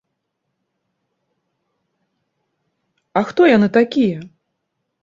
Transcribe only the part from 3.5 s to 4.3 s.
яны такія?